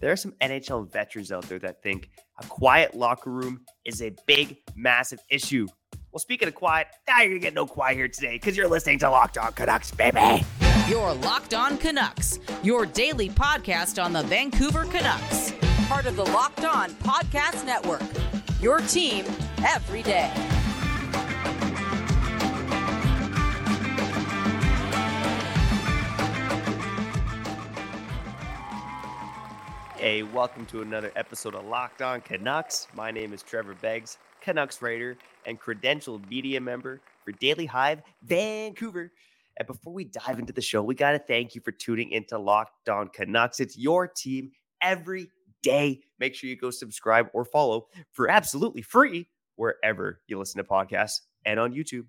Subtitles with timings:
[0.00, 2.10] there are some NHL veterans out there that think
[2.40, 5.66] a quiet locker room is a big, massive issue.
[6.10, 8.98] Well, speaking of quiet, now you're gonna get no quiet here today because you're listening
[9.00, 10.44] to Locked On Canucks, baby.
[10.88, 15.52] Your Locked On Canucks, your daily podcast on the Vancouver Canucks,
[15.86, 18.02] part of the Locked On Podcast Network.
[18.60, 19.24] Your team
[19.64, 20.32] every day.
[30.00, 32.88] Hey, welcome to another episode of Locked On Canucks.
[32.94, 39.12] My name is Trevor Beggs, Canucks writer and credentialed media member for Daily Hive Vancouver.
[39.58, 42.38] And before we dive into the show, we got to thank you for tuning into
[42.38, 43.60] Locked On Canucks.
[43.60, 45.28] It's your team every
[45.62, 46.00] day.
[46.18, 51.20] Make sure you go subscribe or follow for absolutely free wherever you listen to podcasts
[51.44, 52.06] and on YouTube.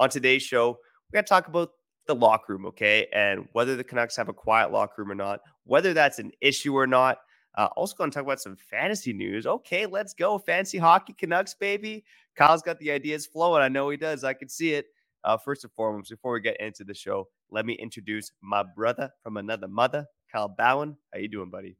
[0.00, 0.70] On today's show,
[1.12, 1.70] we got to talk about
[2.08, 3.06] the locker room, okay?
[3.12, 6.74] And whether the Canucks have a quiet locker room or not, whether that's an issue
[6.74, 7.18] or not,
[7.56, 9.46] uh, also going to talk about some fantasy news.
[9.46, 10.38] Okay, let's go.
[10.38, 12.04] Fancy hockey Canucks, baby.
[12.36, 13.62] Kyle's got the ideas flowing.
[13.62, 14.24] I know he does.
[14.24, 14.86] I can see it.
[15.24, 19.10] Uh, first and foremost, before we get into the show, let me introduce my brother
[19.22, 20.96] from another mother, Kyle Bhawan.
[21.12, 21.76] How you doing, buddy?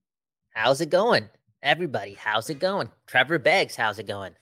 [0.51, 1.29] How's it going?
[1.63, 2.91] Everybody, how's it going?
[3.07, 4.33] Trevor Beggs, how's it going?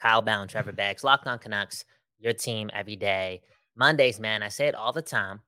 [0.00, 1.84] Kyle Bhawan, Trevor Beggs, Locked on Canucks,
[2.18, 3.40] your team every day.
[3.76, 5.40] Mondays, man, I say it all the time.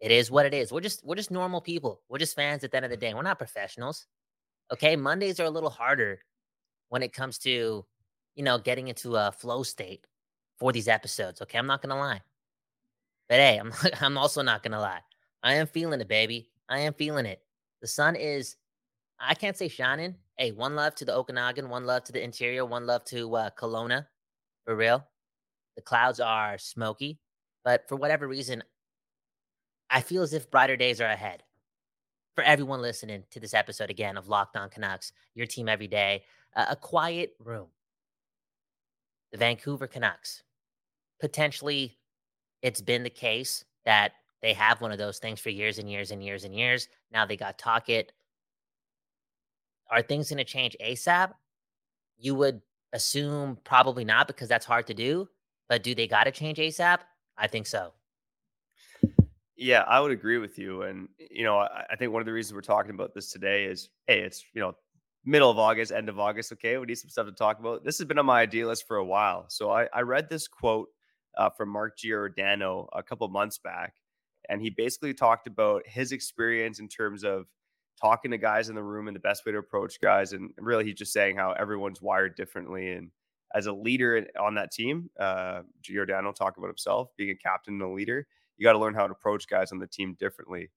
[0.00, 0.72] It is what it is.
[0.72, 2.02] We're just we're just normal people.
[2.08, 3.14] We're just fans at the end of the day.
[3.14, 4.06] We're not professionals.
[4.72, 6.20] Okay, Mondays are a little harder
[6.90, 7.84] when it comes to,
[8.34, 10.06] you know, getting into a flow state
[10.58, 11.40] for these episodes.
[11.40, 12.20] Okay, I'm not gonna lie,
[13.28, 15.00] but hey, I'm I'm also not gonna lie.
[15.42, 16.50] I am feeling it, baby.
[16.68, 17.42] I am feeling it.
[17.80, 18.56] The sun is,
[19.18, 20.16] I can't say shining.
[20.36, 23.50] Hey, one love to the Okanagan, one love to the interior, one love to uh,
[23.58, 24.06] Kelowna,
[24.64, 25.04] for real.
[25.76, 27.18] The clouds are smoky,
[27.64, 28.62] but for whatever reason,
[29.90, 31.42] I feel as if brighter days are ahead
[32.38, 36.22] for everyone listening to this episode again of Locked On Canucks, your team every day,
[36.54, 37.66] uh, a quiet room.
[39.32, 40.44] The Vancouver Canucks.
[41.18, 41.98] Potentially,
[42.62, 46.12] it's been the case that they have one of those things for years and years
[46.12, 46.86] and years and years.
[47.10, 48.12] Now they got Tocchet.
[49.90, 51.32] Are things going to change ASAP?
[52.18, 52.62] You would
[52.92, 55.28] assume probably not because that's hard to do.
[55.68, 57.00] But do they got to change ASAP?
[57.36, 57.94] I think so.
[59.58, 60.82] Yeah, I would agree with you.
[60.82, 63.64] And, you know, I, I, think one of the reasons we're talking about this today
[63.64, 64.74] is hey, it's, you know,
[65.24, 66.52] middle of August, end of August.
[66.52, 66.78] Okay.
[66.78, 67.84] We need some stuff to talk about.
[67.84, 69.46] This has been on my idea list for a while.
[69.48, 70.88] So I, I read this quote
[71.36, 73.94] uh, from Mark Giordano a couple months back.
[74.48, 77.46] And he basically talked about his experience in terms of
[78.00, 80.34] talking to guys in the room and the best way to approach guys.
[80.34, 82.92] And really, he's just saying how everyone's wired differently.
[82.92, 83.10] And
[83.56, 87.82] as a leader on that team, uh, Giordano talked about himself being a captain and
[87.82, 90.70] a leader you got to learn how to approach guys on the team differently.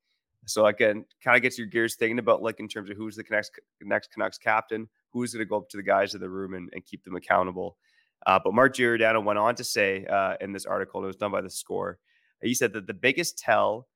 [0.46, 3.24] So again, kind of gets your gears thinking about like in terms of who's the
[3.30, 6.54] next next Canucks captain, who's going to go up to the guys in the room
[6.54, 7.78] and, and keep them accountable.
[8.26, 11.32] Uh, but Mark Giordano went on to say uh, in this article, it was done
[11.32, 12.00] by the Score.
[12.42, 13.88] He said that the biggest tell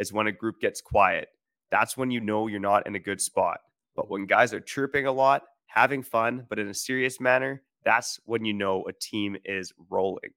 [0.00, 1.28] is when a group gets quiet.
[1.70, 3.60] That's when you know you're not in a good spot.
[3.94, 8.20] But when guys are chirping a lot, having fun, but in a serious manner, that's
[8.24, 10.30] when you know a team is rolling.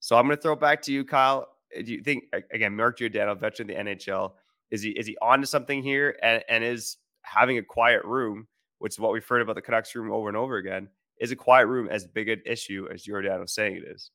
[0.00, 1.46] So I'm going to throw it back to you, Kyle.
[1.76, 4.32] Uh, do you think again, Mark Giordano, veteran of the NHL,
[4.70, 8.46] is he is he on to something here and, and is having a quiet room,
[8.78, 10.88] which is what we've heard about the Canucks room over and over again,
[11.20, 14.10] is a quiet room as big an issue as Giordano is saying it is?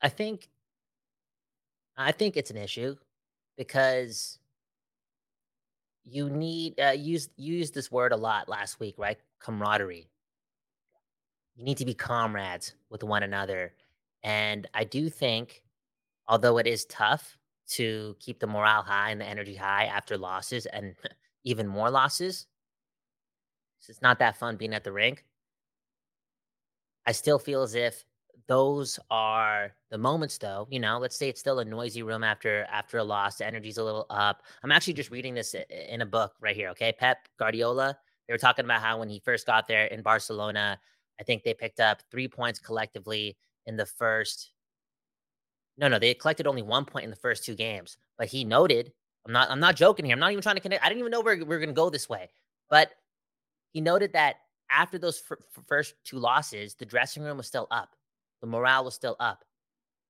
[0.00, 0.48] I think
[1.96, 2.96] I think it's an issue
[3.56, 4.38] because
[6.04, 9.18] you need uh, use use this word a lot last week, right?
[9.38, 10.08] Camaraderie.
[11.54, 13.74] You need to be comrades with one another
[14.24, 15.62] and I do think,
[16.28, 17.38] although it is tough
[17.70, 20.94] to keep the morale high and the energy high after losses and
[21.44, 22.46] even more losses,
[23.88, 25.24] it's not that fun being at the rink.
[27.06, 28.04] I still feel as if
[28.48, 30.98] those are the moments though you know?
[30.98, 34.06] Let's say it's still a noisy room after after a loss the energy's a little
[34.10, 34.42] up.
[34.62, 35.54] I'm actually just reading this
[35.90, 36.92] in a book right here okay?
[36.92, 37.96] Pep guardiola
[38.26, 40.78] they were talking about how when he first got there in barcelona
[41.20, 43.36] i think they picked up three points collectively
[43.66, 44.50] in the first.
[45.78, 47.96] No, no, they collected only one point in the first two games.
[48.18, 48.92] But he noted,
[49.26, 50.14] I'm not, I'm not joking here.
[50.14, 50.84] I'm not even trying to connect.
[50.84, 52.30] I didn't even know we're, we're going to go this way.
[52.68, 52.90] But
[53.72, 54.36] he noted that
[54.70, 57.96] after those f- first two losses, the dressing room was still up.
[58.40, 59.44] The morale was still up.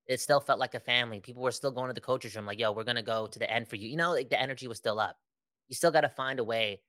[0.07, 1.21] It still felt like a family.
[1.21, 3.39] People were still going to the coaches room, like, yo, we're going to go to
[3.39, 3.89] the end for you.
[3.89, 5.17] You know, like the energy was still up.
[5.69, 6.81] You still got to find a way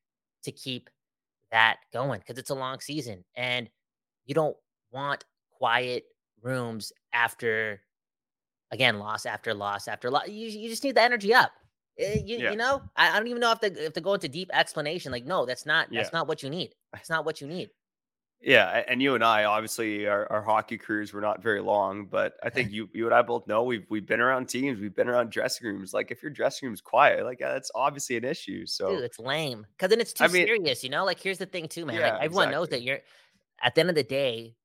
[0.44, 0.90] to keep
[1.52, 3.70] that going because it's a long season and
[4.26, 4.58] you don't
[4.92, 6.04] want quiet
[6.44, 7.82] rooms after
[8.72, 10.28] again loss after loss after loss.
[10.28, 11.52] You, you just need the energy up.
[11.98, 12.52] Eh, you, yeah.
[12.52, 15.12] you know, I, I, don't even know if to if to go into deep explanation.
[15.12, 16.18] Like, no, that's not that's yeah.
[16.18, 16.74] not what you need.
[16.92, 17.70] That's not what you need.
[18.44, 22.34] Yeah, and you and I obviously our, our hockey careers were not very long, but
[22.44, 25.08] I think you you and I both know we've we've been around teams, we've been
[25.08, 25.94] around dressing rooms.
[25.94, 28.66] Like if your dressing room's quiet, like that's obviously an issue.
[28.66, 30.84] So Dude, it's lame because then it's too I mean, serious.
[30.84, 31.96] You know, like here's the thing too, man.
[31.96, 32.56] Yeah, like, everyone exactly.
[32.56, 33.00] knows that you're
[33.62, 34.56] at the end of the day,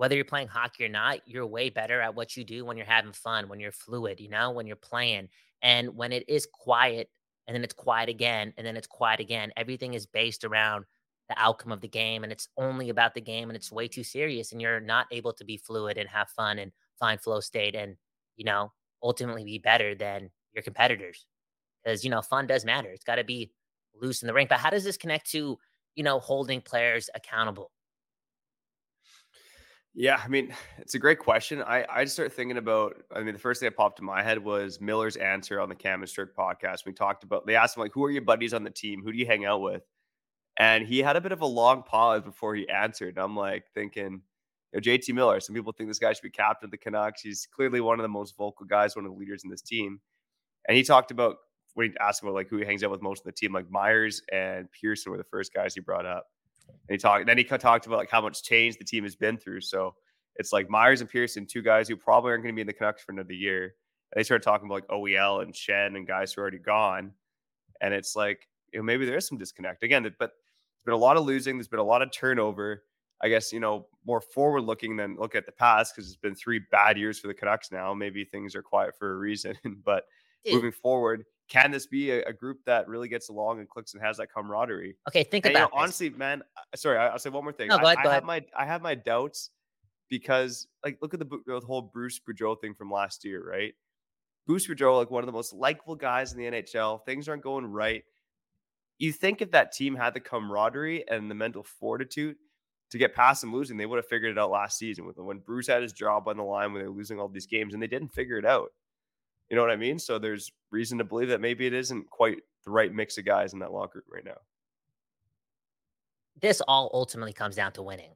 [0.00, 2.86] whether you're playing hockey or not, you're way better at what you do when you're
[2.86, 4.18] having fun, when you're fluid.
[4.18, 5.28] You know, when you're playing,
[5.60, 7.10] and when it is quiet,
[7.46, 9.52] and then it's quiet again, and then it's quiet again.
[9.58, 10.86] Everything is based around
[11.28, 14.02] the outcome of the game and it's only about the game and it's way too
[14.02, 17.76] serious and you're not able to be fluid and have fun and find flow state
[17.76, 17.94] and
[18.36, 21.26] you know ultimately be better than your competitors
[21.84, 23.52] because you know fun does matter it's got to be
[23.94, 25.56] loose in the ring but how does this connect to
[25.94, 27.70] you know holding players accountable
[29.94, 31.62] yeah, I mean, it's a great question.
[31.62, 32.96] I I just started thinking about.
[33.14, 35.74] I mean, the first thing that popped in my head was Miller's answer on the
[35.74, 36.86] Cam and Strick podcast.
[36.86, 37.46] We talked about.
[37.46, 39.02] They asked him like, "Who are your buddies on the team?
[39.02, 39.82] Who do you hang out with?"
[40.58, 43.16] And he had a bit of a long pause before he answered.
[43.16, 44.22] And I'm like thinking,
[44.72, 47.22] you know, JT Miller, some people think this guy should be captain of the Canucks.
[47.22, 50.00] He's clearly one of the most vocal guys, one of the leaders in this team.
[50.68, 51.36] And he talked about
[51.74, 53.70] when he asked about like who he hangs out with most of the team, like
[53.70, 56.26] Myers and Pearson were the first guys he brought up.
[56.88, 59.36] And he talked, then he talked about like how much change the team has been
[59.36, 59.62] through.
[59.62, 59.94] So
[60.36, 62.72] it's like Myers and Pearson, two guys who probably aren't going to be in the
[62.72, 63.64] Canucks for another year.
[63.64, 67.12] And they started talking about like OEL and Shen and guys who are already gone.
[67.80, 70.98] And it's like, you know, maybe there is some disconnect again, but there's been a
[70.98, 71.56] lot of losing.
[71.56, 72.84] There's been a lot of turnover.
[73.22, 76.34] I guess, you know, more forward looking than look at the past because it's been
[76.34, 77.92] three bad years for the Canucks now.
[77.92, 79.56] Maybe things are quiet for a reason.
[79.84, 80.04] but
[80.50, 84.02] moving forward, can this be a, a, group that really gets along and clicks and
[84.02, 84.96] has that camaraderie?
[85.08, 86.42] Okay, think and, about you know, honestly, man.
[86.74, 87.68] Sorry, I, will say one more thing.
[87.68, 89.50] No, go ahead, I, go I have my I have my doubts
[90.08, 93.74] because like look at the, the whole Bruce Boudreau thing from last year, right?
[94.46, 97.04] Bruce Boudreau, like one of the most likable guys in the NHL.
[97.04, 98.04] Things aren't going right
[99.00, 102.36] you think if that team had the camaraderie and the mental fortitude
[102.90, 105.38] to get past them losing, they would have figured it out last season with when
[105.38, 107.82] Bruce had his job on the line when they were losing all these games and
[107.82, 108.68] they didn't figure it out.
[109.50, 109.98] You know what I mean?
[109.98, 113.52] So there's reason to believe that maybe it isn't quite the right mix of guys
[113.52, 114.38] in that locker room right now.
[116.40, 118.12] This all ultimately comes down to winning.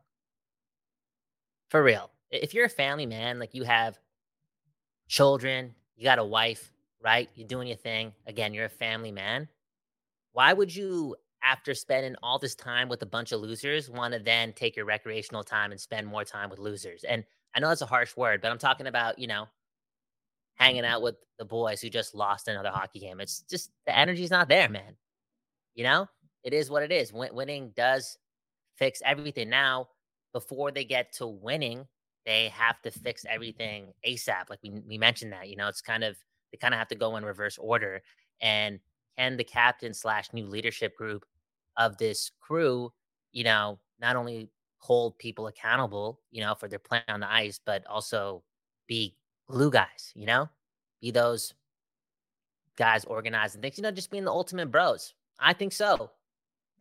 [1.69, 2.11] For real.
[2.31, 3.99] If you're a family man, like you have
[5.09, 6.73] children, you got a wife,
[7.03, 7.29] right?
[7.35, 8.13] You're doing your thing.
[8.27, 9.49] Again, you're a family man
[10.35, 14.21] why would you, after spending all this time with a bunch of losers, want to
[14.21, 17.05] then take your recreational time and spend more time with losers?
[17.05, 19.47] And I know that's a harsh word, but I'm talking about, you know,
[20.55, 23.21] hanging out with the boys who just lost another hockey game.
[23.21, 24.97] It's just the energy's not there, man.
[25.75, 26.09] You know,
[26.45, 27.13] it is what it is.
[27.13, 28.17] Win- winning does
[28.77, 29.51] fix everything.
[29.51, 29.89] Now,
[30.33, 31.87] before they get to winning,
[32.27, 34.49] they have to fix everything ASAP.
[34.49, 36.17] Like we, we mentioned that, you know, it's kind of,
[36.51, 38.03] they kind of have to go in reverse order.
[38.41, 38.81] And
[39.19, 41.25] can the captain slash new leadership group
[41.77, 42.93] of this crew,
[43.33, 47.61] you know, not only hold people accountable, you know, for their play on the ice,
[47.65, 48.43] but also
[48.87, 49.17] be
[49.49, 50.49] glue guys, you know,
[51.01, 51.55] be those
[52.77, 55.15] guys organizing things, you know, just being the ultimate bros.
[55.39, 56.11] I think so.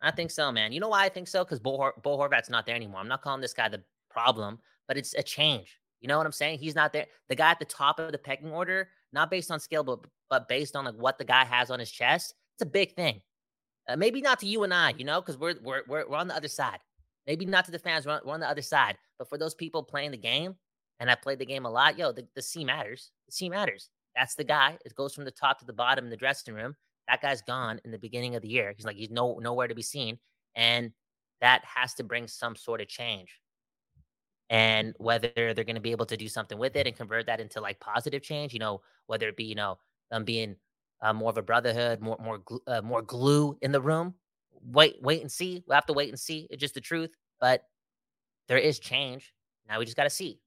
[0.02, 0.74] I think so, man.
[0.74, 1.44] You know why I think so?
[1.44, 3.00] Because Bo, Hor- Bo Horvat's not there anymore.
[3.00, 5.80] I'm not calling this guy the problem, but it's a change.
[6.02, 6.60] You know what I'm saying?
[6.60, 7.06] He's not there.
[7.30, 10.50] The guy at the top of the pecking order, not based on skill, but but
[10.50, 13.22] based on like what the guy has on his chest, it's a big thing.
[13.88, 16.28] Uh, maybe not to you and I, you know, because we're, we're we're we're on
[16.28, 16.80] the other side.
[17.26, 18.98] Maybe not to the fans, we're on, we're on the other side.
[19.18, 20.56] But for those people playing the game,
[21.04, 23.12] and I played the game a lot, yo, the, the C matters.
[23.26, 23.90] The C matters.
[24.16, 24.78] That's the guy.
[24.86, 26.78] It goes from the top to the bottom in the dressing room.
[27.10, 28.72] That guy's gone in the beginning of the year.
[28.74, 30.18] He's like he's no nowhere to be seen,
[30.56, 30.94] and
[31.42, 33.42] that has to bring some sort of change
[34.50, 37.42] and whether they're going to be able to do something with it and convert that
[37.42, 39.78] into like positive change you know whether it be you know
[40.12, 40.56] them being
[41.02, 44.14] uh, more of a brotherhood more more uh, more glue in the room
[44.72, 47.64] wait wait and see we'll have to wait and see it's just the truth but
[48.48, 49.34] there is change
[49.68, 50.40] now we just got to see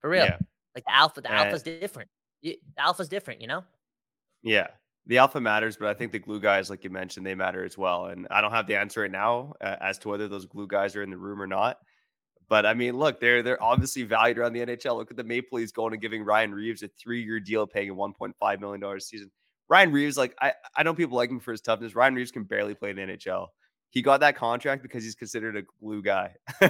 [0.00, 0.38] for real yeah.
[0.74, 2.08] like the alpha the alpha's different
[2.42, 3.64] the alpha's different you know
[4.42, 4.68] yeah
[5.06, 7.78] the alpha matters, but I think the glue guys, like you mentioned, they matter as
[7.78, 8.06] well.
[8.06, 10.96] And I don't have the answer right now uh, as to whether those glue guys
[10.96, 11.78] are in the room or not.
[12.48, 14.96] But I mean, look, they're they're obviously valued around the NHL.
[14.96, 17.96] Look at the Maple Leafs going and giving Ryan Reaves a three-year deal, paying him
[17.96, 19.30] 1.5 million dollars a season.
[19.68, 21.96] Ryan Reaves, like I, I know people like him for his toughness.
[21.96, 23.48] Ryan Reaves can barely play in the NHL.
[23.96, 26.34] He got that contract because he's considered a glue guy.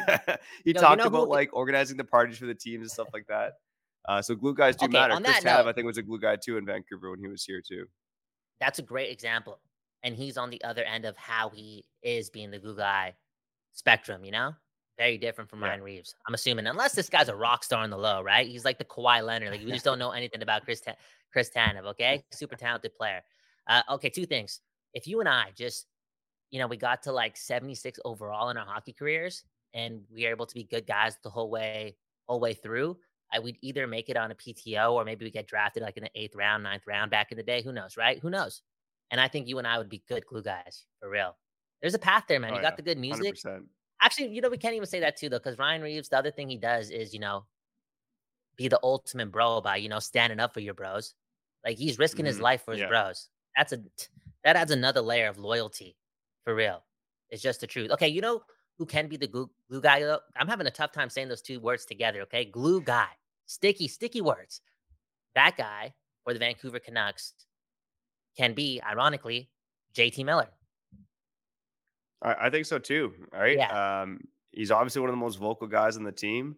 [0.64, 3.08] he talked you know about who, like organizing the parties for the teams and stuff
[3.12, 3.54] like that.
[4.04, 5.16] Uh, so glue guys do okay, matter.
[5.16, 7.60] Chris Tanev, I think, was a glue guy too in Vancouver when he was here
[7.60, 7.86] too.
[8.60, 9.58] That's a great example,
[10.04, 13.16] and he's on the other end of how he is being the glue guy
[13.72, 14.24] spectrum.
[14.24, 14.54] You know,
[14.96, 15.70] very different from Yeah.
[15.70, 16.14] Ryan Reaves.
[16.28, 18.46] I'm assuming, unless this guy's a rock star on the low, right?
[18.46, 19.50] He's like the Kawhi Leonard.
[19.50, 20.94] Like we just don't know anything about Chris Ta-
[21.32, 21.86] Chris Tanev.
[21.86, 23.20] Okay, super talented player.
[23.66, 24.60] Uh, okay, two things.
[24.94, 25.88] If you and I just,
[26.50, 30.30] you know, we got to like 76 overall in our hockey careers, and we are
[30.30, 31.98] able to be good guys the whole way,
[32.28, 32.98] whole way through,
[33.32, 36.04] I would either make it on a PTO or maybe we get drafted like in
[36.04, 37.62] the eighth round, ninth round back in the day.
[37.62, 38.18] Who knows, right?
[38.20, 38.62] Who knows?
[39.10, 41.36] And I think you and I would be good glue guys for real.
[41.80, 42.54] There's a path there, man.
[42.54, 43.38] Oh, you got yeah, the good music.
[43.38, 43.68] 100%.
[44.00, 46.30] Actually, you know, we can't even say that too, though, because Ryan Reaves, the other
[46.30, 47.46] thing he does is, you know,
[48.56, 51.14] be the ultimate bro by, you know, standing up for your bros.
[51.64, 52.84] Like he's risking his Mhm, life for his yeah.
[52.84, 53.28] bros.
[53.56, 53.78] That's a
[54.44, 55.96] that adds another layer of loyalty
[56.46, 56.82] for real.
[57.28, 57.90] It's just the truth.
[57.90, 58.40] Okay, you know
[58.78, 60.20] who can be the glue, glue guy though?
[60.36, 62.22] I'm having a tough time saying those two words together.
[62.22, 63.08] Okay, glue guy,
[63.46, 64.60] sticky, sticky words.
[65.34, 65.92] That guy
[66.24, 67.34] for the Vancouver Canucks
[68.38, 69.50] can be, ironically,
[69.94, 70.48] JT Miller.
[72.22, 73.12] I, I think so too.
[73.32, 73.58] Right.
[73.58, 74.20] Um,
[74.52, 76.56] he's obviously one of the most vocal guys on the team.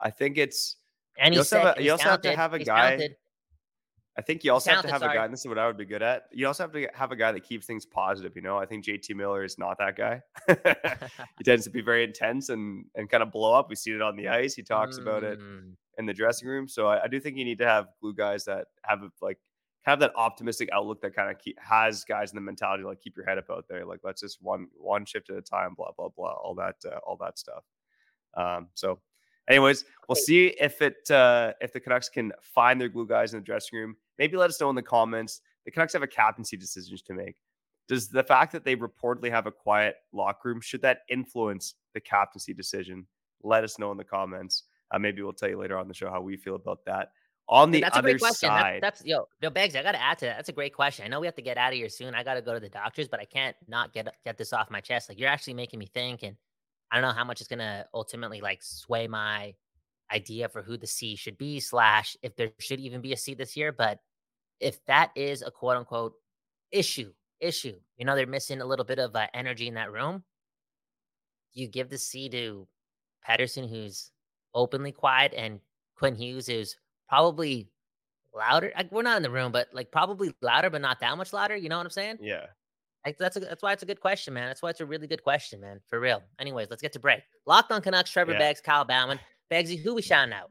[0.00, 0.76] I think it's.
[1.18, 3.16] And You he's also have a- you also have to have a he's guy- talented.
[4.18, 5.24] I think you also have to have a guy.
[5.24, 6.24] And this is what I would be good at.
[6.32, 8.34] You also have to have a guy that keeps things positive.
[8.36, 10.20] You know, I think JT Miller is not that guy.
[11.38, 13.68] he tends to be very intense and and kind of blow up.
[13.70, 14.54] We see it on the ice.
[14.54, 15.74] He talks about it Mm.
[15.98, 16.66] in the dressing room.
[16.68, 19.38] So I, I do think you need to have glue guys that have a- like
[19.82, 23.16] have that optimistic outlook that kind of keep, has guys in the mentality like keep
[23.16, 23.86] your head up out there.
[23.86, 25.74] Like let's just one one shift at a time.
[25.74, 26.32] Blah blah blah.
[26.32, 27.64] All that uh, all that stuff.
[28.34, 29.00] Um, so,
[29.50, 33.40] anyways, we'll see if it uh, if the Canucks can find their glue guys in
[33.40, 33.96] the dressing room.
[34.18, 35.40] Maybe let us know in the comments.
[35.64, 37.36] The Canucks have a captaincy decisions to make.
[37.88, 42.00] Does the fact that they reportedly have a quiet locker room should that influence the
[42.00, 43.06] captaincy decision?
[43.42, 44.64] Let us know in the comments.
[44.90, 47.10] Uh, maybe we'll tell you later on the show how we feel about that.
[47.48, 48.48] On the that's a other great question.
[48.48, 49.74] That- side, that's yo, yo, Bags.
[49.74, 50.36] I got to add to that.
[50.36, 51.04] That's a great question.
[51.04, 52.14] I know we have to get out of here soon.
[52.14, 54.70] I got to go to the doctors, but I can't not get get this off
[54.70, 55.08] my chest.
[55.08, 56.36] Like you're actually making me think, and
[56.90, 59.54] I don't know how much it's gonna ultimately like sway my
[60.12, 63.34] idea for who the C should be slash if there should even be a C
[63.34, 63.72] this year.
[63.72, 64.00] But
[64.58, 66.14] if that is a quote unquote
[66.70, 70.24] issue, issue, you know, they're missing a little bit of uh, energy in that room.
[71.52, 72.68] You give the C to
[73.28, 74.10] Pettersson, who's
[74.54, 75.60] openly quiet, and
[75.96, 76.76] Quinn Hughes, who's
[77.08, 77.68] probably
[78.34, 78.72] louder.
[78.76, 81.56] Like, we're not in the room, but like probably louder, but not that much louder.
[81.56, 82.18] You know what I'm saying?
[82.20, 82.46] yeah.
[83.18, 84.48] That's a, that's why it's a good question, man.
[84.48, 85.80] That's why it's a really good question, man.
[85.88, 86.22] For real.
[86.38, 87.20] Anyways, let's get to break.
[87.46, 88.38] Locked on Canucks, Trevor Yeah.
[88.38, 89.18] Beggs, Kyle Bhawan.
[89.50, 90.50] Beggsy, who we shouting out?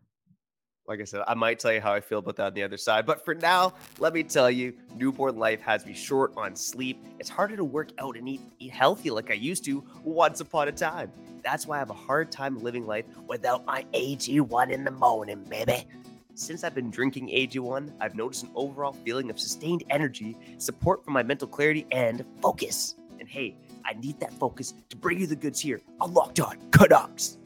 [0.87, 2.75] Like I said, I might tell you how I feel about that on the other
[2.75, 3.05] side.
[3.05, 7.05] But for now, let me tell you, newborn life has me short on sleep.
[7.19, 10.67] It's harder to work out and eat, eat healthy like I used to once upon
[10.67, 11.11] a time.
[11.43, 15.43] That's why I have a hard time living life without my AG1 in the morning,
[15.43, 15.85] baby.
[16.39, 21.11] Since I've been drinking AG1, I've noticed an overall feeling of sustained energy, support for
[21.11, 22.95] my mental clarity, and focus.
[23.19, 26.57] And hey, I need that focus to bring you the goods here on Locked On
[26.71, 27.39] Canucks.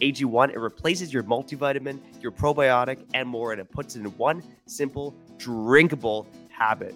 [0.00, 4.44] AG1, it replaces your multivitamin, your probiotic, and more, and it puts it in one
[4.66, 6.94] simple, drinkable habit.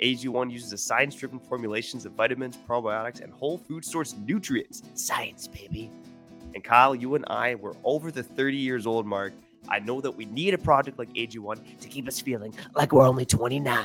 [0.00, 4.84] AG1 uses a science driven formulations of vitamins, probiotics, and whole food source nutrients.
[4.94, 5.90] Science, baby.
[6.54, 9.32] And Kyle, you and I, we're over the 30 years old mark.
[9.68, 13.06] I know that we need a product like AG1 to keep us feeling like we're
[13.06, 13.84] only 29.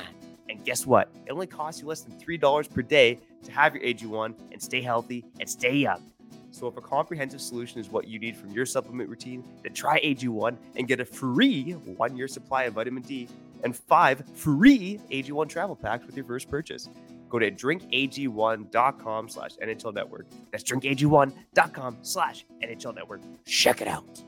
[0.49, 1.09] And guess what?
[1.25, 4.81] It only costs you less than $3 per day to have your AG1 and stay
[4.81, 6.11] healthy and stay young.
[6.51, 9.99] So if a comprehensive solution is what you need from your supplement routine, then try
[10.01, 13.29] AG1 and get a free one-year supply of vitamin D
[13.63, 16.89] and five free AG1 travel packs with your first purchase.
[17.29, 20.27] Go to drinkag1.com slash NHL Network.
[20.51, 23.21] That's drinkag1.com slash NHL Network.
[23.45, 24.21] Check it out.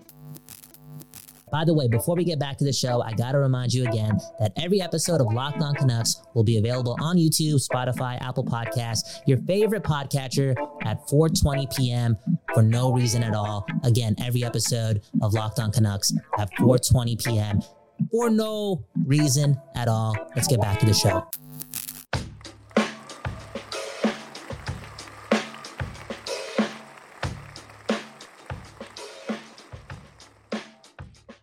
[1.53, 3.87] By the way, before we get back to the show, I got to remind you
[3.87, 8.43] again that every episode of Locked On Canucks will be available on YouTube, Spotify, Apple
[8.43, 12.17] Podcasts, your favorite podcatcher at 4:20 p.m.
[12.55, 13.67] for no reason at all.
[13.83, 17.61] Again, every episode of Locked On Canucks at 4:20 p.m.
[18.09, 20.17] for no reason at all.
[20.35, 21.23] Let's get back to the show.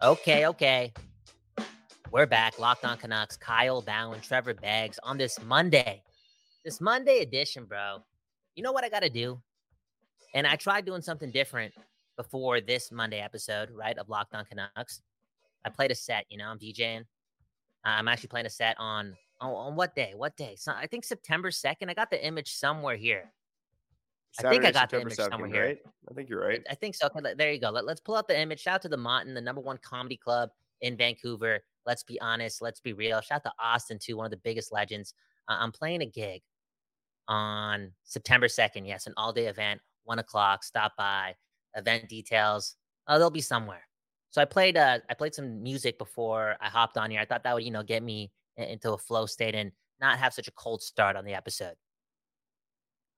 [0.03, 0.95] Okay, okay.
[2.11, 2.59] We're back.
[2.59, 3.37] Locked on Canucks.
[3.37, 6.03] Kyle Bhawan, Trevor Beggs on this Monday.
[6.65, 7.99] This Monday edition, bro.
[8.55, 9.43] You know what I got to do?
[10.35, 11.75] And I tried doing something different
[12.17, 15.03] before this Monday episode, right, of Locked on Canucks.
[15.67, 17.05] I played a set, you know, I'm DJing.
[17.85, 20.15] I'm actually playing a set on, on, on what day?
[20.17, 20.55] What day?
[20.57, 21.91] So I think September 2nd.
[21.91, 23.35] I got the image somewhere here.
[24.39, 25.65] I think I got the image somewhere here.
[25.65, 25.79] right?
[26.09, 26.63] I think you're right.
[26.71, 27.07] I think so.
[27.07, 27.71] Okay, there you go.
[27.71, 28.61] Let, us pull up the image.
[28.61, 31.61] Shout out to the Monton, the number one comedy club in Vancouver.
[31.87, 32.63] Let's be honest.
[32.63, 33.21] Let's be real.
[33.21, 35.15] Shout out to Austin too, one of the biggest legends.
[35.49, 36.43] Uh, I'm playing a gig
[37.29, 38.87] on September 2nd.
[38.87, 40.65] Yes, an all day event, one o'clock.
[40.65, 41.35] Stop by.
[41.75, 42.77] event details.
[43.07, 43.83] Uh, they'll be somewhere.
[44.31, 47.21] So I played uh, I played some music before I hopped on here.
[47.21, 50.33] I thought that would you know get me into a flow state and not have
[50.33, 51.75] such a cold start on the episode.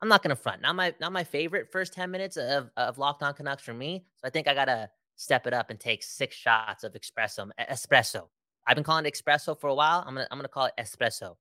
[0.03, 0.61] I'm not gonna front.
[0.61, 4.05] Not my not my favorite first 10 minutes of, of Locked On Canucks for me.
[4.17, 7.51] So I think I gotta step it up and take six shots of espresso.
[7.71, 8.29] Espresso.
[8.67, 10.03] I've been calling it espresso for a while.
[10.05, 11.37] I'm gonna I'm gonna call it espresso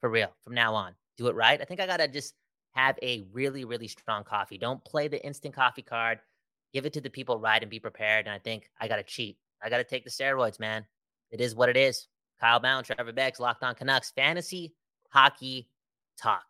[0.00, 0.94] for real from now on.
[1.16, 1.60] Do it right.
[1.60, 2.34] I think I gotta just
[2.70, 4.58] have a really really strong coffee.
[4.58, 6.20] Don't play the instant coffee card.
[6.72, 8.26] Give it to the people right and be prepared.
[8.26, 9.38] And I think I gotta cheat.
[9.60, 10.86] I gotta take the steroids, man.
[11.32, 12.06] It is what it is.
[12.38, 14.76] Kyle Bhawan, Trevor Beggs, Locked On Canucks, fantasy
[15.10, 15.68] hockey
[16.16, 16.44] talk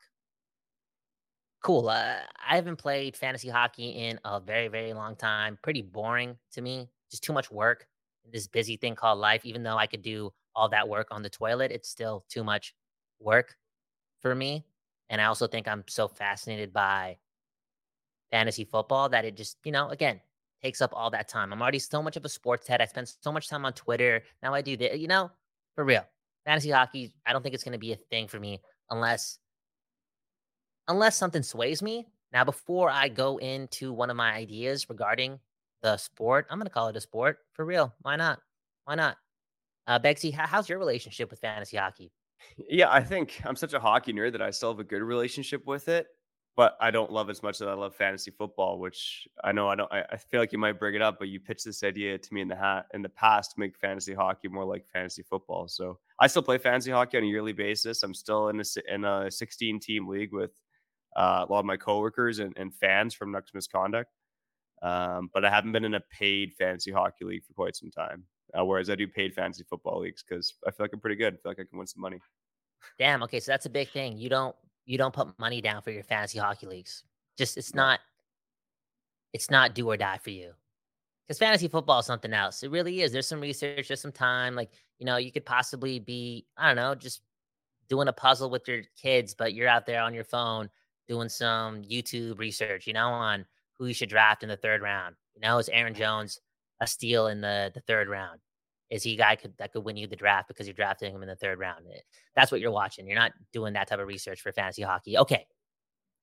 [1.62, 1.88] cool.
[1.88, 2.17] Uh,
[2.49, 5.59] I haven't played fantasy hockey in a very, very long time.
[5.62, 6.88] Pretty boring to me.
[7.11, 7.87] Just too much work
[8.33, 9.45] this busy thing called life.
[9.45, 12.75] Even though I could do all that work on the toilet, it's still too much
[13.21, 13.57] work
[14.21, 14.65] for me.
[15.11, 17.19] And I also think I'm so fascinated by
[18.31, 20.21] fantasy football that it just, you know, again,
[20.62, 21.53] takes up all that time.
[21.53, 22.81] I'm already so much of a sports head.
[22.81, 24.23] I spend so much time on Twitter.
[24.43, 25.31] Now I do that, you know,
[25.75, 26.05] for real.
[26.45, 28.61] Fantasy hockey, I don't think it's going to be a thing for me
[28.91, 29.38] unless
[30.88, 32.09] unless something sways me.
[32.33, 35.38] Now, before I go into one of my ideas regarding
[35.83, 37.95] the sport, I'm going to call it a sport for real.
[38.02, 38.40] Why not?
[38.85, 39.16] Why not?
[39.87, 42.12] Uh, Beggsy, how's your relationship with fantasy hockey?
[42.68, 45.66] Yeah, I think I'm such a hockey nerd that I still have a good relationship
[45.66, 46.07] with it,
[46.57, 49.75] but I don't love as much as I love fantasy football, which I know I
[49.75, 49.90] don't.
[49.92, 52.35] I, I feel like you might bring it up, but you pitched this idea to
[52.35, 55.68] me in the hat in the past to make fantasy hockey more like fantasy football.
[55.68, 58.02] So I still play fantasy hockey on a yearly basis.
[58.02, 60.52] I'm still in a in a 16 team league with
[61.19, 64.11] uh, a lot of my coworkers and, and fans from Nucks Misconduct.
[64.83, 68.23] Um, but I haven't been in a paid fantasy hockey league for quite some time.
[68.57, 71.35] Uh, whereas I do paid fantasy football leagues because I feel like I'm pretty good.
[71.35, 72.21] I feel like I can win some money.
[72.99, 73.25] Damn.
[73.25, 74.17] Okay, so that's a big thing.
[74.17, 74.55] You don't
[74.87, 77.03] you don't put money down for your fantasy hockey leagues.
[77.37, 77.99] Just it's not
[79.33, 80.53] it's not do or die for you.
[81.27, 82.63] Because fantasy football is something else.
[82.63, 83.13] It really is.
[83.13, 84.55] There's some research, there's some time.
[84.55, 87.21] Like, you know, you could possibly be, I don't know, just
[87.90, 90.71] doing a puzzle with your kids, but you're out there on your phone
[91.09, 93.47] doing some YouTube research, you know, on
[93.79, 95.16] who you should draft in the third round.
[95.35, 96.40] You know, is Aaron Jones
[96.81, 98.40] a steal in the the third round?
[98.90, 101.23] Is he a guy could, that could win you the draft because you're drafting him
[101.23, 101.85] in the third round?
[101.92, 102.01] Eh,
[102.35, 103.07] that's what you're watching.
[103.07, 105.18] You're not doing that type of research for fantasy hockey.
[105.18, 105.47] Okay,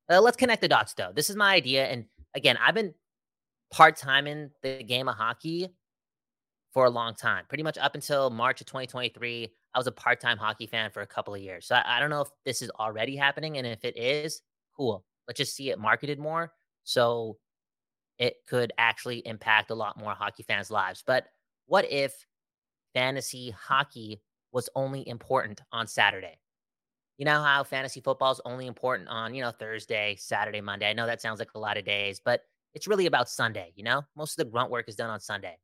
[0.10, 1.12] uh, let's connect the dots though.
[1.14, 2.94] This is my idea, and again, I've been
[3.72, 5.70] part time in the game of hockey
[6.74, 9.52] for a long time, pretty much up until March of 2023.
[9.74, 11.68] I was a part time hockey fan for a couple of years.
[11.68, 14.42] So I, I don't know if this is already happening, and if it is,
[14.76, 15.06] cool.
[15.28, 17.38] Let's just see it marketed more so
[18.18, 21.04] it could actually impact a lot more hockey fans' lives.
[21.06, 21.28] But
[21.66, 22.26] what if
[22.94, 26.40] fantasy hockey was only important on Saturday?
[27.18, 30.90] You know how fantasy football is only important on, you know, Thursday, Saturday, Monday.
[30.90, 32.42] I know that sounds like a lot of days, but
[32.74, 34.04] it's really about Sunday, you know?
[34.18, 35.58] Most of the grunt work is done on Sunday.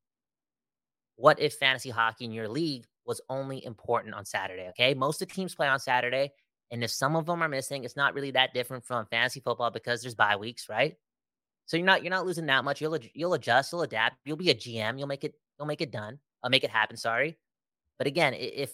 [1.17, 4.69] What if fantasy hockey in your league was only important on Saturday?
[4.69, 4.93] Okay.
[4.93, 6.31] Most of the teams play on Saturday.
[6.71, 9.71] And if some of them are missing, it's not really that different from fantasy football
[9.71, 10.95] because there's bye weeks, right?
[11.65, 12.81] So you're not you're not losing that much.
[12.81, 14.17] You'll you'll adjust, you'll adapt.
[14.25, 14.97] You'll be a GM.
[14.97, 16.19] You'll make it you'll make it done.
[16.43, 16.97] I'll make it happen.
[16.97, 17.37] Sorry,
[17.97, 18.73] but again, if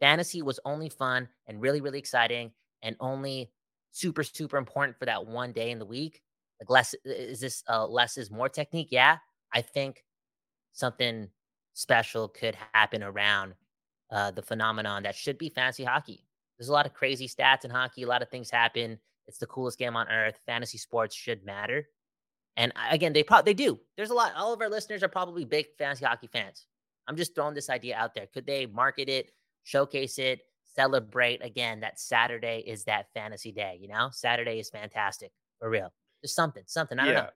[0.00, 3.52] fantasy was only fun and really really exciting and only
[3.92, 6.20] super super important for that one day in the week,
[6.60, 8.88] like less is this uh, less is more technique?
[8.90, 9.18] Yeah,
[9.54, 10.04] I think
[10.72, 11.28] something
[11.74, 13.54] special could happen around
[14.10, 16.25] uh, the phenomenon that should be fantasy hockey.
[16.58, 18.02] There's a lot of crazy stats in hockey.
[18.02, 18.98] A lot of things happen.
[19.26, 20.38] It's the coolest game on earth.
[20.46, 21.88] Fantasy sports should matter.
[22.56, 23.78] And again, they probably they do.
[23.96, 24.32] There's a lot.
[24.34, 26.66] All of our listeners are probably big fantasy hockey fans.
[27.06, 28.26] I'm just throwing this idea out there.
[28.32, 29.30] Could they market it,
[29.64, 30.40] showcase it,
[30.74, 33.78] celebrate again that Saturday is that fantasy day?
[33.80, 35.92] You know, Saturday is fantastic for real.
[36.22, 36.98] Just something, something.
[36.98, 37.20] I don't yeah.
[37.20, 37.28] know.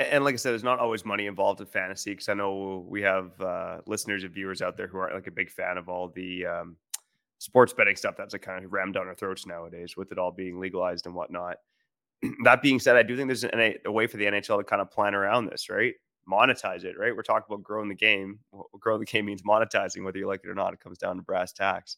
[0.00, 3.02] And like I said, there's not always money involved in fantasy because I know we
[3.02, 6.08] have uh, listeners and viewers out there who aren't like a big fan of all
[6.08, 6.76] the um,
[7.38, 10.32] sports betting stuff that's like kind of rammed down our throats nowadays with it all
[10.32, 11.56] being legalized and whatnot.
[12.44, 14.82] that being said, I do think there's an, a way for the NHL to kind
[14.82, 15.94] of plan around this, right?
[16.30, 17.14] Monetize it, right?
[17.14, 18.40] We're talking about growing the game.
[18.52, 20.74] Well, growing the game means monetizing, whether you like it or not.
[20.74, 21.96] It comes down to brass tacks.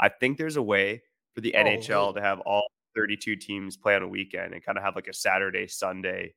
[0.00, 1.02] I think there's a way
[1.34, 4.76] for the oh, NHL to have all 32 teams play on a weekend and kind
[4.76, 6.34] of have like a Saturday, Sunday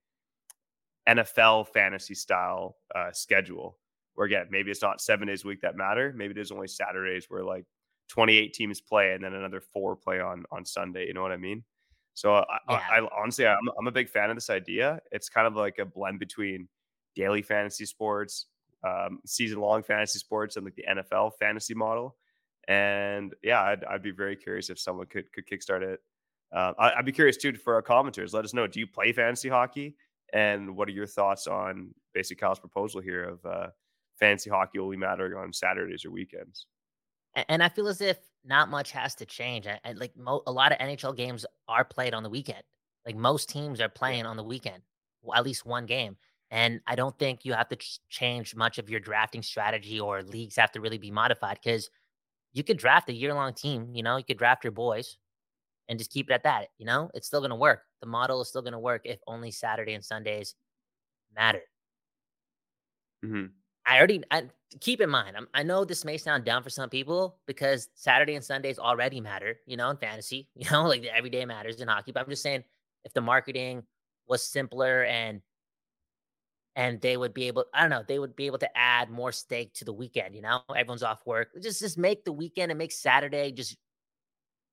[1.07, 3.77] NFL fantasy style uh, schedule.
[4.13, 6.13] Where again, maybe it's not seven days a week that matter.
[6.15, 7.65] Maybe there's only Saturdays where like
[8.09, 11.07] 28 teams play and then another four play on on Sunday.
[11.07, 11.63] You know what I mean?
[12.13, 12.79] So I, yeah.
[12.91, 14.99] I, I honestly, I'm, I'm a big fan of this idea.
[15.11, 16.67] It's kind of like a blend between
[17.15, 18.47] daily fantasy sports,
[18.83, 22.15] um, season long fantasy sports, and like the NFL fantasy model.
[22.67, 25.99] And yeah, I'd, I'd be very curious if someone could could kickstart it.
[26.53, 28.33] Uh, I, would be curious too for our commenters.
[28.33, 28.65] Let us know.
[28.65, 29.95] Do you play fantasy hockey?
[30.33, 33.67] And what are your thoughts on basically Kyle's proposal here of uh,
[34.19, 36.65] fantasy hockey only mattering on Saturdays or weekends?
[37.35, 39.67] And I feel as if not much has to change.
[39.67, 42.63] And like mo- a lot of NHL games are played on the weekend.
[43.05, 44.81] Like most teams are playing on the weekend,
[45.21, 46.17] well, at least one game.
[46.51, 50.23] And I don't think you have to ch- change much of your drafting strategy or
[50.23, 51.89] leagues have to really be modified because
[52.53, 53.89] you could draft a year long team.
[53.93, 55.17] You know, you could draft your boys
[55.89, 56.69] and just keep it at that.
[56.77, 57.81] You know, it's still going to work.
[58.01, 60.55] The model is still going to work if only Saturday and Sundays
[61.35, 61.61] matter.
[63.23, 63.45] Mm-hmm.
[63.85, 64.43] I already I,
[64.81, 65.37] keep in mind.
[65.37, 69.21] I'm, i know this may sound dumb for some people because Saturday and Sundays already
[69.21, 69.59] matter.
[69.65, 70.49] You know, in fantasy.
[70.55, 72.11] You know, like every day matters in hockey.
[72.11, 72.63] But I'm just saying,
[73.03, 73.83] if the marketing
[74.27, 75.41] was simpler and
[76.77, 79.31] and they would be able, I don't know, they would be able to add more
[79.31, 80.35] stake to the weekend.
[80.35, 81.49] You know, everyone's off work.
[81.61, 83.77] Just just make the weekend and make Saturday just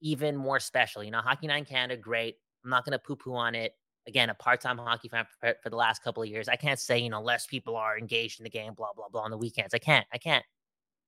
[0.00, 1.04] even more special.
[1.04, 2.36] You know, Hockey in Canada, great.
[2.64, 3.74] I'm not going to poo poo on it.
[4.06, 6.48] Again, a part time hockey fan for, for the last couple of years.
[6.48, 9.22] I can't say, you know, less people are engaged in the game, blah, blah, blah,
[9.22, 9.74] on the weekends.
[9.74, 10.06] I can't.
[10.12, 10.44] I can't.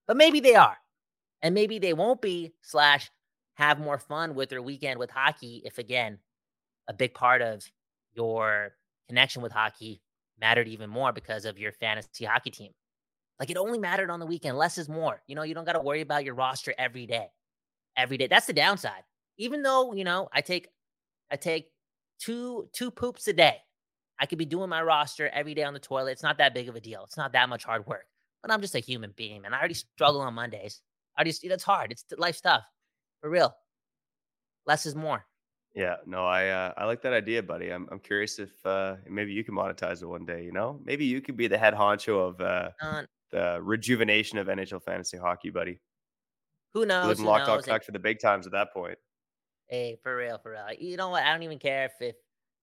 [0.07, 0.77] But maybe they are.
[1.43, 3.11] And maybe they won't be, slash,
[3.55, 6.19] have more fun with their weekend with hockey if, again,
[6.89, 7.65] a big part of
[8.13, 8.73] your
[9.09, 10.01] connection with hockey
[10.41, 12.73] mattered even more because of your fantasy hockey team.
[13.39, 14.57] Like it only mattered on the weekend.
[14.57, 15.21] Less is more.
[15.27, 17.29] You know, you don't got to worry about your roster every day
[17.97, 18.27] every day.
[18.27, 19.03] That's the downside.
[19.39, 20.69] Even though, you know, I take
[21.31, 21.71] I take
[22.19, 23.59] two two poops a day.
[24.19, 26.13] I could be doing my roster every day on the toilet.
[26.13, 27.03] It's not that big of a deal.
[27.05, 28.07] It's not that much hard work.
[28.43, 29.55] But I'm just a human being, man.
[29.55, 30.81] I already struggle on Mondays.
[31.17, 31.93] I just it's hard.
[31.93, 32.63] It's life stuff.
[33.21, 33.55] For real.
[34.67, 35.25] Less is more.
[35.75, 37.71] Yeah, no, I uh, I like that idea, buddy.
[37.71, 40.45] I'm I'm curious if uh, maybe you can monetize it one day.
[40.45, 42.71] You know, maybe you could be the head honcho of uh,
[43.33, 45.81] the rejuvenation of NHL fantasy hockey, buddy.
[46.75, 47.07] Who knows?
[47.07, 48.99] Living locked on Canucks for the big times at that point.
[49.75, 50.67] Hey, for real, for real.
[50.79, 51.25] You know what?
[51.25, 52.15] I don't even care if if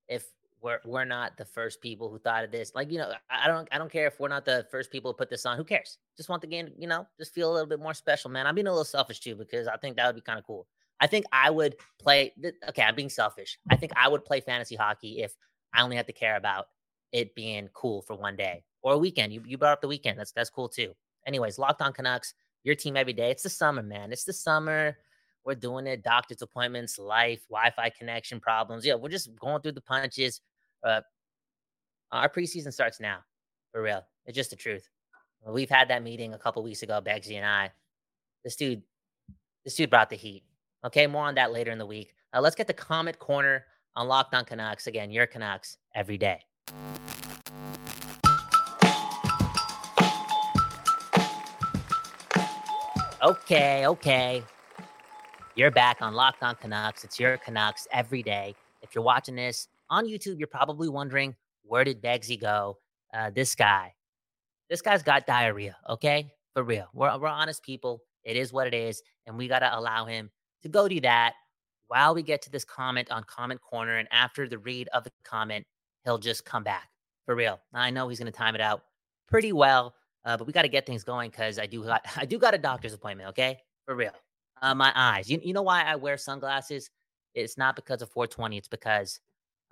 [0.08, 0.26] if
[0.62, 2.72] we're we're not the first people who thought of this.
[2.74, 5.18] Like, you know, I don't I don't care if we're not the first people to
[5.18, 5.58] put this on.
[5.58, 5.98] Who cares?
[6.16, 8.48] Just want the game, you know, just feel a little bit more special, man.
[8.48, 10.68] I'm being a little selfish too because I think that would be kind of cool.
[11.02, 12.34] I think I would play.
[12.70, 13.60] Okay, I'm being selfish.
[13.70, 15.36] I think I would play fantasy hockey if
[15.74, 16.68] I only had to care about
[17.12, 19.34] it being cool for one day or a weekend.
[19.34, 20.18] You you brought up the weekend.
[20.18, 20.94] That's that's cool too.
[21.28, 23.32] Anyways, locked on Canucks your team every day.
[23.32, 24.14] It's the summer, man.
[24.14, 24.96] It's the summer.
[25.44, 26.04] We're doing it.
[26.04, 28.86] Doctor's appointments, life, Wi-Fi connection problems.
[28.86, 30.42] Yeah, we're just going through the punches.
[30.84, 31.02] Uh,
[32.12, 33.20] our preseason starts now,
[33.72, 34.06] for real.
[34.26, 34.88] It's just the truth.
[35.48, 37.72] We've had that meeting a couple weeks ago, Beggsy and I.
[38.44, 38.84] This dude,
[39.64, 40.44] this dude brought the heat.
[40.86, 42.14] Okay, more on that later in the week.
[42.34, 44.88] Uh, let's get the comment corner on Locked On Canucks.
[44.88, 46.42] Again, your Canucks every day.
[53.24, 54.44] Okay, okay.
[55.54, 57.04] You're back on Locked On Canucks.
[57.04, 58.56] It's your Canucks every day.
[58.82, 62.78] If you're watching this on YouTube, you're probably wondering where did Beggsy go?
[63.14, 63.94] Uh, this guy,
[64.70, 65.76] this guy's got diarrhea.
[65.90, 66.88] Okay, for real.
[66.94, 68.02] We're we're honest people.
[68.24, 70.32] It is what it is, and we gotta allow him
[70.64, 71.34] to go do that
[71.88, 73.98] while we get to this comment on Comment Corner.
[73.98, 75.66] And after the read of the comment,
[76.06, 76.88] he'll just come back
[77.26, 77.60] for real.
[77.74, 78.84] I know he's gonna time it out
[79.28, 79.96] pretty well.
[80.24, 82.54] Uh, but we got to get things going because I do got I do got
[82.54, 83.30] a doctor's appointment.
[83.32, 84.14] Okay, for real.
[84.62, 85.30] Uh, my eyes.
[85.30, 86.90] You you know why I wear sunglasses?
[87.34, 88.58] It's not because of 420.
[88.58, 89.20] It's because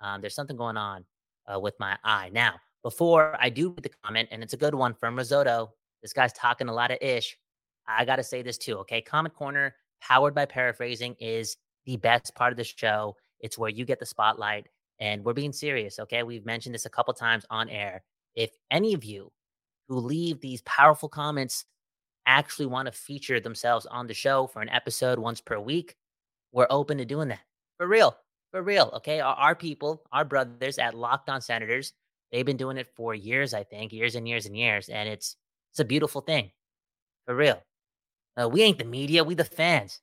[0.00, 1.04] um, there's something going on
[1.52, 2.30] uh, with my eye.
[2.32, 5.72] Now, before I do the comment, and it's a good one from Risotto.
[6.02, 7.36] This guy's talking a lot of ish.
[7.86, 8.78] I got to say this too.
[8.78, 13.16] Okay, Comment Corner, powered by Paraphrasing, is the best part of the show.
[13.40, 15.98] It's where you get the spotlight, and we're being serious.
[15.98, 18.02] Okay, we've mentioned this a couple times on air.
[18.34, 19.30] If any of you
[19.88, 21.64] who leave these powerful comments
[22.30, 25.96] actually want to feature themselves on the show for an episode once per week,
[26.52, 27.40] we're open to doing that.
[27.76, 28.16] For real.
[28.50, 28.90] For real.
[28.94, 29.20] Okay.
[29.20, 31.92] Our, our people, our brothers at Locked On Senators,
[32.32, 34.88] they've been doing it for years, I think, years and years and years.
[34.88, 35.36] And it's
[35.70, 36.50] it's a beautiful thing.
[37.26, 37.62] For real.
[38.40, 40.00] Uh, we ain't the media, we the fans.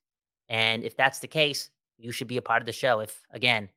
[0.49, 2.99] And if that's the case, you should be a part of the show.
[2.99, 3.69] If again,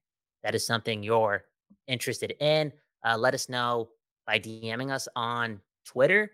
[0.43, 1.45] that is something you're
[1.87, 2.73] interested in,
[3.05, 3.89] uh, let us know
[4.27, 6.31] by DMing us on Twitter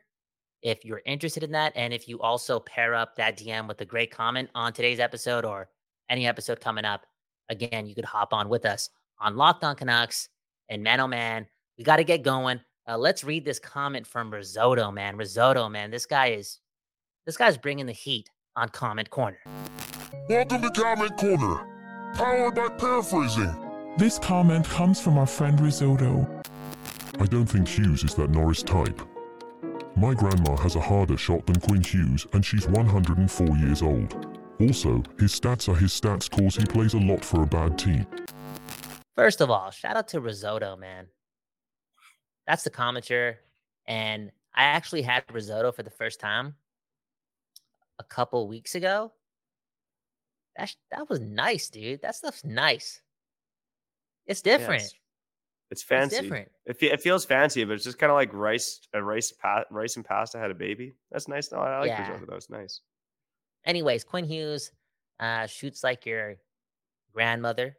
[0.62, 1.72] if you're interested in that.
[1.76, 5.44] And if you also pair up that DM with a great comment on today's episode
[5.44, 5.68] or
[6.08, 7.06] any episode coming up,
[7.48, 8.90] again, you could hop on with us
[9.20, 10.28] on Locked On Canucks
[10.68, 11.46] and Man Oh Man.
[11.78, 12.60] We got to get going.
[12.88, 15.16] Uh, let's read this comment from Risotto, man.
[15.16, 15.90] Risotto, man.
[15.90, 16.60] This guy is
[17.26, 19.38] this guy's bringing the heat on Comment Corner.
[20.28, 21.66] Welcome to Comment Corner,
[22.14, 23.54] powered by paraphrasing.
[23.98, 26.26] This comment comes from our friend Risotto.
[27.18, 29.00] I don't think Hughes is that Norris type.
[29.96, 34.38] My grandma has a harder shot than Quinn Hughes, and she's 104 years old.
[34.60, 38.06] Also, his stats are his stats cause he plays a lot for a bad team.
[39.14, 41.06] First of all, shout out to Risotto, man.
[42.46, 43.36] That's the commenter.
[43.86, 46.54] And I actually had risotto for the first time
[47.98, 49.12] a couple weeks ago.
[50.56, 52.02] That that was nice, dude.
[52.02, 53.00] That stuff's nice.
[54.26, 54.82] It's different.
[54.82, 54.94] Yes.
[55.70, 56.16] It's fancy.
[56.16, 56.48] It's different.
[56.66, 59.64] It, fe- it feels fancy, but it's just kind of like rice, a rice, pa-
[59.70, 60.94] rice and pasta had a baby.
[61.10, 61.50] That's nice.
[61.50, 62.00] No, I like Yeah.
[62.02, 62.26] risotto.
[62.26, 62.80] That was nice.
[63.64, 64.70] Anyways, Quinn Hughes
[65.18, 66.36] uh, shoots like your
[67.12, 67.76] grandmother.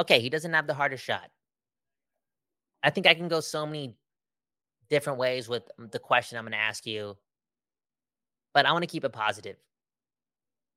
[0.00, 1.30] Okay, he doesn't have the hardest shot.
[2.82, 3.94] I think I can go so many
[4.90, 7.16] different ways with the question I'm going to ask you,
[8.52, 9.56] but I want to keep it positive.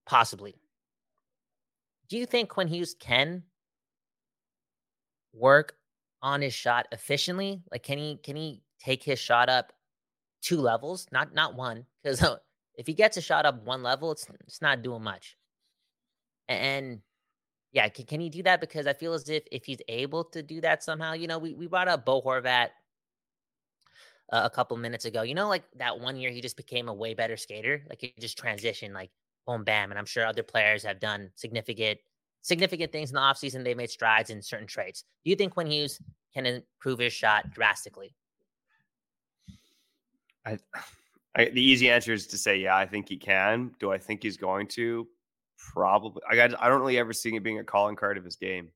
[0.05, 0.53] Possibly.
[2.09, 3.41] Do you think Quinn Hughes can
[5.35, 5.75] work
[6.21, 7.61] on his shot efficiently?
[7.71, 9.73] Like, can he can he take his shot up
[10.41, 11.85] two levels, not not one?
[12.03, 12.23] Because
[12.75, 15.37] if he gets a shot up one level, it's it's not doing much.
[16.47, 17.01] And
[17.71, 18.61] yeah, can, can he do that?
[18.61, 21.53] Because I feel as if if he's able to do that somehow, you know, we,
[21.53, 22.69] we brought up Bo Horvat
[24.31, 25.21] uh, a couple minutes ago.
[25.23, 27.83] You know, like that one year he just became a way better skater.
[27.89, 29.11] Like he just transitioned, like
[29.45, 29.91] boom, bam.
[29.91, 31.99] And I'm sure other players have done significant
[32.45, 33.63] significant things in the offseason.
[33.63, 35.03] They made strides in certain traits.
[35.23, 35.99] Do you think Quinn Hughes
[36.31, 38.13] can improve his shot drastically?
[40.45, 40.59] I,
[41.35, 43.71] I, the easy answer is to say, yeah, I think he can.
[43.79, 45.07] Do I think he's going to?
[45.57, 46.21] Probably.
[46.29, 46.61] I got.
[46.61, 48.69] I don't really ever see it being a calling card of his game.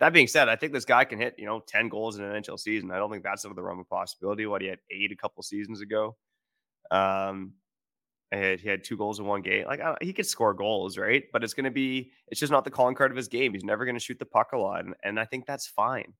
[0.00, 2.42] That being said, I think this guy can hit, you know, 10 goals in an
[2.42, 2.90] NHL season.
[2.90, 4.46] I don't think that's out of the realm of possibility.
[4.46, 6.16] What he had eight a couple seasons ago.
[6.90, 7.52] Um,
[8.32, 9.66] he had, two goals in one game.
[9.66, 11.24] Like he could score goals, right?
[11.32, 13.52] But it's going to be, it's just not the calling card of his game.
[13.52, 16.14] He's never going to shoot the puck a lot, and, and I think that's fine.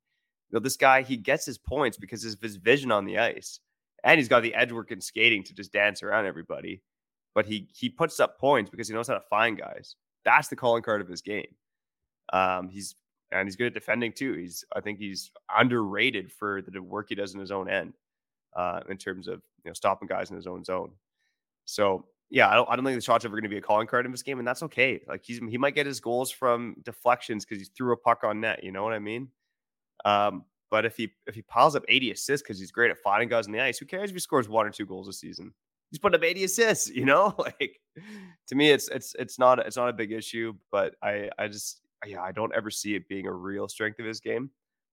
[0.51, 3.61] You know, this guy he gets his points because of his vision on the ice,
[4.03, 6.83] and he's got the edge work and skating to just dance around everybody.
[7.35, 9.95] But he he puts up points because he knows how to find guys.
[10.25, 11.55] That's the calling card of his game.
[12.33, 12.97] Um, he's
[13.31, 14.35] and he's good at defending too.
[14.35, 17.95] He's I think he's underrated for the work he does in his own end,
[18.57, 20.91] uh, in terms of you know stopping guys in his own zone.
[21.71, 23.87] So yeah, I don't, I don't think the shot's ever going to be a calling
[23.87, 25.01] card in this game, and that's okay.
[25.09, 28.41] Like he's he might get his goals from deflections because he threw a puck on
[28.41, 28.63] net.
[28.63, 29.29] You know what I mean?
[30.05, 33.29] Um, but if he if he piles up 80 assists because he's great at finding
[33.29, 35.53] guys on the ice, who cares if he scores one or two goals a season?
[35.91, 36.89] He's putting up 80 assists.
[36.89, 37.81] You know, like
[38.49, 40.55] to me, it's it's it's not it's not a big issue.
[40.71, 44.07] But I I just yeah I don't ever see it being a real strength of
[44.07, 44.51] his game.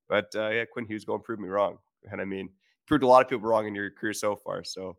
[0.10, 1.78] But uh, yeah, Quinn Hughes going prove me wrong,
[2.12, 2.50] and I mean
[2.88, 4.64] proved a lot of people wrong in your career so far.
[4.64, 4.98] So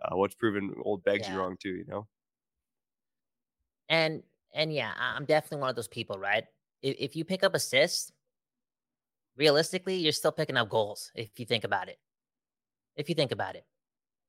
[0.00, 2.06] uh, what's proven old begs you wrong too, you know?
[3.88, 4.22] And
[4.54, 6.44] and yeah, I'm definitely one of those people, right?
[6.82, 8.12] If, if you pick up assists,
[9.36, 11.10] realistically, you're still picking up goals.
[11.14, 11.98] If you think about it,
[12.96, 13.64] if you think about it.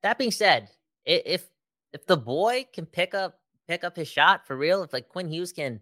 [0.01, 0.69] That being said,
[1.05, 1.49] if
[1.93, 5.29] if the boy can pick up pick up his shot for real, if like Quinn
[5.29, 5.81] Hughes can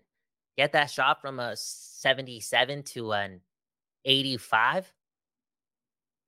[0.57, 3.41] get that shot from a 77 to an
[4.05, 4.93] 85,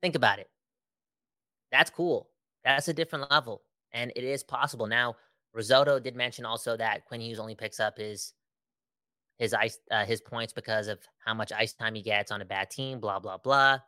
[0.01, 0.49] think about it.
[1.71, 2.29] That's cool.
[2.63, 5.15] That's a different level, and it is possible now.
[5.53, 8.33] Risotto did mention also that Quinn Hughes only picks up his
[9.37, 12.45] his ice uh, his points because of how much ice time he gets on a
[12.45, 12.99] bad team.
[12.99, 13.79] Blah blah blah.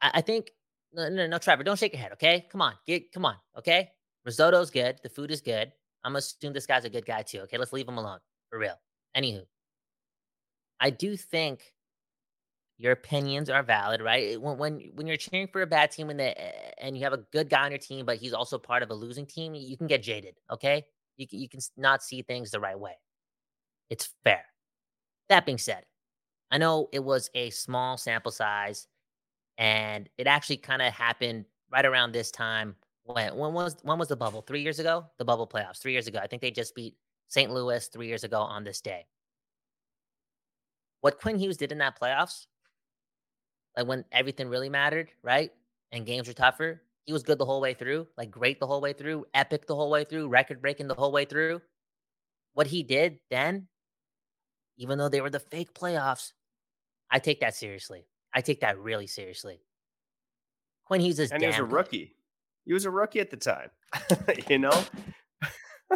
[0.00, 0.50] I, I think
[0.92, 2.12] no, no no Trevor, don't shake your head.
[2.12, 3.36] Okay, come on, get come on.
[3.56, 3.90] Okay,
[4.24, 4.98] risotto's good.
[5.02, 5.72] The food is good.
[6.04, 7.40] I'm gonna assume this guy's a good guy too.
[7.40, 8.18] Okay, let's leave him alone
[8.50, 8.78] for real.
[9.16, 9.42] Anywho,
[10.80, 11.72] I do think
[12.82, 14.40] your opinions are valid, right?
[14.40, 17.24] When when when you're cheering for a bad team and the and you have a
[17.32, 19.86] good guy on your team, but he's also part of a losing team, you can
[19.86, 20.34] get jaded.
[20.50, 20.84] Okay,
[21.16, 22.96] you you can not see things the right way.
[23.88, 24.44] It's fair.
[25.28, 25.84] That being said,
[26.50, 28.88] I know it was a small sample size,
[29.58, 32.74] and it actually kind of happened right around this time.
[33.04, 34.42] When when was when was the bubble?
[34.42, 35.78] Three years ago, the bubble playoffs.
[35.78, 36.96] Three years ago, I think they just beat
[37.28, 37.52] St.
[37.52, 39.06] Louis three years ago on this day.
[41.00, 42.46] What Quinn Hughes did in that playoffs,
[43.76, 45.50] like when everything really mattered, right?
[45.92, 48.80] And games were tougher, he was good the whole way through, like great the whole
[48.80, 51.60] way through, epic the whole way through, record breaking the whole way through.
[52.54, 53.68] What he did then,
[54.76, 56.32] even though they were the fake playoffs,
[57.10, 58.06] I take that seriously.
[58.34, 59.60] I take that really seriously.
[60.86, 61.72] Quinn Hughes is And he was a good.
[61.72, 62.16] rookie.
[62.64, 63.70] He was a rookie at the time.
[64.48, 64.84] you know?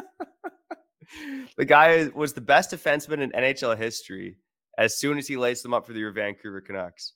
[1.56, 4.38] the guy was the best defenseman in NHL history
[4.78, 7.14] as soon as he laced them up for the Vancouver Canucks.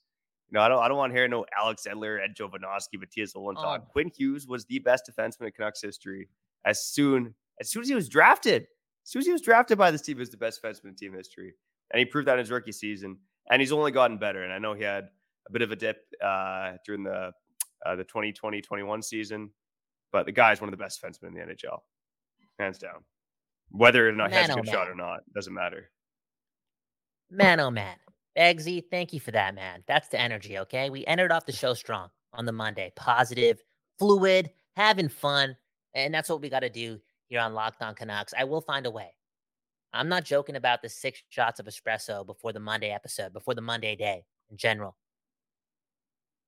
[0.51, 3.35] You know, I don't I don't want to hear no Alex Edler, Ed Jovanovski, Mattias
[3.35, 3.53] Ohlund.
[3.57, 3.77] Oh.
[3.89, 6.27] Quinn Hughes was the best defenseman in Canucks history
[6.65, 8.63] as soon as soon as he was drafted.
[9.03, 10.95] As soon as he was drafted by this team, he was the best defenseman in
[10.95, 11.53] team history.
[11.91, 13.17] And he proved that in his rookie season.
[13.49, 14.43] And he's only gotten better.
[14.43, 15.05] And I know he had
[15.47, 17.31] a bit of a dip uh, during the
[17.85, 19.49] uh, the 2020-21 season,
[20.11, 21.79] but the guy is one of the best defensemen in the NHL,
[22.59, 23.03] hands down.
[23.69, 25.89] Whether or not he has a Man, oh, shot or not doesn't matter.
[27.31, 27.95] Man, oh man.
[28.37, 29.83] Eggsy, thank you for that, man.
[29.87, 30.89] That's the energy, okay?
[30.89, 32.09] We entered off the show strong.
[32.33, 32.91] on the Monday.
[32.95, 33.61] Positive,
[33.99, 35.55] fluid, having fun.
[35.93, 38.33] And that's what we got to do here on Locked On Canucks.
[38.37, 39.13] I will find a way.
[39.93, 43.61] I'm not joking about the six shots of espresso before the Monday episode, before the
[43.61, 44.95] Monday day in general.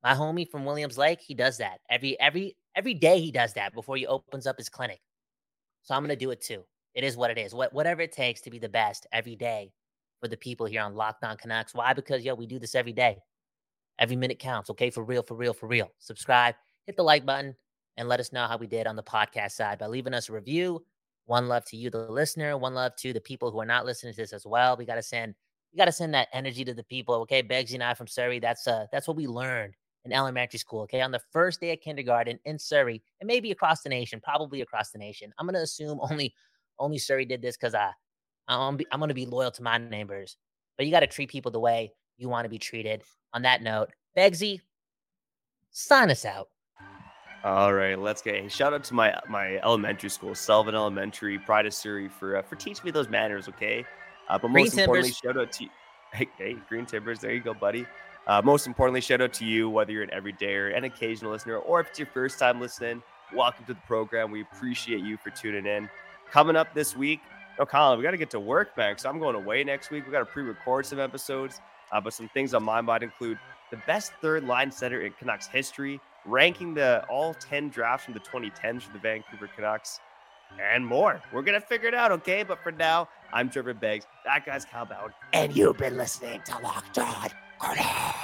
[0.01, 3.19] My homie from Williams Lake, he does that every every every day.
[3.19, 5.01] He does that before he opens up his clinic.
[5.83, 6.63] So I'm gonna do it too.
[6.93, 7.53] It is what it is.
[7.53, 9.71] What whatever it takes to be the best every day
[10.23, 11.75] for the people here on Locked On Canucks.
[11.75, 11.91] Why?
[11.91, 13.17] Because yo, we do this every day.
[13.99, 14.69] Every minute counts.
[14.69, 15.91] Okay, for real, for real, for real.
[15.99, 16.55] Subscribe,
[16.85, 17.53] hit the like button,
[17.97, 20.33] and let us know how we did on the podcast side by leaving us a
[20.33, 20.81] review.
[21.25, 22.57] One love to you, the listener.
[22.57, 24.77] One love to the people who are not listening to this as well.
[24.77, 25.35] We got to send,
[25.73, 27.15] we got to send that energy to the people.
[27.15, 28.39] Okay, Beggsy and I from Surrey.
[28.39, 29.73] That's uh, that's what we learned
[30.05, 30.83] in elementary school.
[30.83, 34.61] Okay, on the first day of kindergarten in Surrey, and maybe across the nation, probably
[34.61, 35.33] across the nation.
[35.37, 36.33] I'm gonna assume only,
[36.79, 37.91] only Surrey did this because I,
[38.47, 40.37] I'm, I'm gonna be loyal to my neighbors.
[40.77, 43.03] But you got to treat people the way you want to be treated.
[43.33, 44.61] On that note, Beggsy,
[45.71, 46.49] sign us out.
[47.43, 51.65] All right, let's get a shout out to my my elementary school, Selvin Elementary, Pride
[51.65, 53.49] of Surrey, for uh, for teaching me those manners.
[53.49, 53.85] Okay,
[54.29, 55.65] uh, but Green most importantly, shout out to
[56.13, 57.19] hey, hey Green Timbers.
[57.19, 57.85] There you go, buddy.
[58.27, 61.81] Uh, most importantly, shout out to you, whether you're an everydayer, an occasional listener, or
[61.81, 63.03] if it's your first time listening.
[63.35, 64.31] Welcome to the program.
[64.31, 65.89] We appreciate you for tuning in.
[66.31, 67.19] Coming up this week,
[67.59, 68.97] no, Colin, we got to get to work, man.
[68.97, 70.05] So I'm going away next week.
[70.05, 71.61] We got to pre-record some episodes,
[71.91, 73.37] uh, but some things on my mind include
[73.71, 78.19] the best third line center in Canucks history, ranking the all 10 drafts from the
[78.19, 79.99] 2010s for the Vancouver Canucks,
[80.61, 81.21] and more.
[81.31, 82.43] We're going to figure it out, okay?
[82.43, 84.05] But for now, I'm Trevor Beggs.
[84.25, 85.13] That guy's Kyle Bhawan.
[85.33, 88.22] And you've been listening to Locked On Canucks.